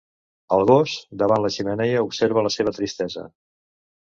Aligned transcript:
El 0.55 0.63
gos, 0.69 0.95
davant 1.23 1.43
la 1.43 1.51
xemeneia 1.57 2.01
observa 2.07 2.45
la 2.49 2.53
seva 2.57 2.75
tristesa. 2.79 3.29